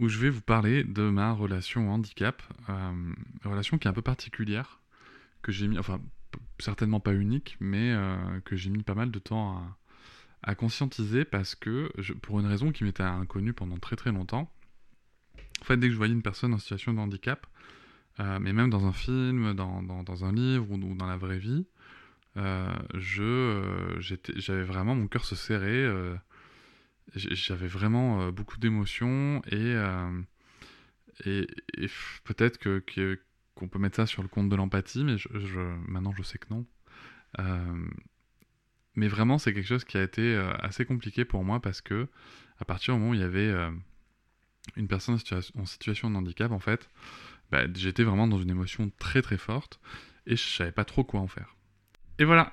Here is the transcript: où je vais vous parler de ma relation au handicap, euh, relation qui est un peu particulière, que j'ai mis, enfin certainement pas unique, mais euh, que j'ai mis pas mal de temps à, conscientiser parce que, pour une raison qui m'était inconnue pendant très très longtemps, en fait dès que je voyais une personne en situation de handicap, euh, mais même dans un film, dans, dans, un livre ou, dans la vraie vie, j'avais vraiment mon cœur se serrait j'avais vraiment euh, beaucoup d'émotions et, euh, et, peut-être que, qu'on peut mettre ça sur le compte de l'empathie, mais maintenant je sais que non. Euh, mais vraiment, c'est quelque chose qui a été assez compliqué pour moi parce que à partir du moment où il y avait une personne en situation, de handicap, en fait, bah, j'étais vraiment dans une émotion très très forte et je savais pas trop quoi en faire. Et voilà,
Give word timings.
où 0.00 0.08
je 0.08 0.18
vais 0.18 0.30
vous 0.30 0.40
parler 0.40 0.84
de 0.84 1.02
ma 1.02 1.32
relation 1.32 1.88
au 1.88 1.92
handicap, 1.92 2.42
euh, 2.68 3.12
relation 3.44 3.78
qui 3.78 3.88
est 3.88 3.90
un 3.90 3.94
peu 3.94 4.02
particulière, 4.02 4.80
que 5.42 5.52
j'ai 5.52 5.66
mis, 5.66 5.78
enfin 5.78 6.00
certainement 6.58 7.00
pas 7.00 7.14
unique, 7.14 7.56
mais 7.60 7.92
euh, 7.92 8.40
que 8.44 8.56
j'ai 8.56 8.70
mis 8.70 8.82
pas 8.82 8.94
mal 8.94 9.10
de 9.10 9.18
temps 9.18 9.62
à, 10.42 10.54
conscientiser 10.54 11.24
parce 11.24 11.54
que, 11.54 11.90
pour 12.22 12.40
une 12.40 12.46
raison 12.46 12.70
qui 12.72 12.84
m'était 12.84 13.02
inconnue 13.02 13.52
pendant 13.52 13.76
très 13.76 13.96
très 13.96 14.12
longtemps, 14.12 14.50
en 15.60 15.64
fait 15.64 15.76
dès 15.76 15.88
que 15.88 15.92
je 15.92 15.98
voyais 15.98 16.14
une 16.14 16.22
personne 16.22 16.54
en 16.54 16.58
situation 16.58 16.94
de 16.94 17.00
handicap, 17.00 17.46
euh, 18.20 18.38
mais 18.40 18.52
même 18.52 18.70
dans 18.70 18.86
un 18.86 18.92
film, 18.92 19.54
dans, 19.54 19.82
dans, 19.82 20.24
un 20.24 20.32
livre 20.32 20.70
ou, 20.70 20.94
dans 20.94 21.06
la 21.06 21.16
vraie 21.16 21.38
vie, 21.38 21.66
j'avais 22.94 24.62
vraiment 24.62 24.94
mon 24.94 25.08
cœur 25.08 25.24
se 25.24 25.34
serrait 25.34 25.88
j'avais 27.14 27.66
vraiment 27.66 28.22
euh, 28.22 28.30
beaucoup 28.30 28.58
d'émotions 28.58 29.42
et, 29.46 29.74
euh, 29.74 30.20
et, 31.24 31.46
peut-être 32.24 32.58
que, 32.58 32.82
qu'on 33.54 33.68
peut 33.68 33.78
mettre 33.78 33.96
ça 33.96 34.06
sur 34.06 34.22
le 34.22 34.28
compte 34.28 34.48
de 34.48 34.56
l'empathie, 34.56 35.04
mais 35.04 35.16
maintenant 35.86 36.12
je 36.12 36.22
sais 36.22 36.38
que 36.38 36.46
non. 36.50 36.66
Euh, 37.38 37.88
mais 38.94 39.08
vraiment, 39.08 39.38
c'est 39.38 39.52
quelque 39.52 39.66
chose 39.66 39.84
qui 39.84 39.96
a 39.96 40.02
été 40.02 40.36
assez 40.60 40.84
compliqué 40.84 41.24
pour 41.24 41.44
moi 41.44 41.60
parce 41.60 41.80
que 41.80 42.08
à 42.58 42.64
partir 42.64 42.94
du 42.94 43.00
moment 43.00 43.12
où 43.12 43.14
il 43.14 43.20
y 43.20 43.24
avait 43.24 43.54
une 44.76 44.88
personne 44.88 45.18
en 45.54 45.66
situation, 45.66 46.10
de 46.10 46.16
handicap, 46.16 46.50
en 46.50 46.58
fait, 46.58 46.88
bah, 47.52 47.64
j'étais 47.72 48.02
vraiment 48.02 48.26
dans 48.26 48.40
une 48.40 48.50
émotion 48.50 48.90
très 48.98 49.22
très 49.22 49.38
forte 49.38 49.78
et 50.26 50.34
je 50.34 50.42
savais 50.42 50.72
pas 50.72 50.84
trop 50.84 51.04
quoi 51.04 51.20
en 51.20 51.28
faire. 51.28 51.54
Et 52.18 52.24
voilà, 52.24 52.52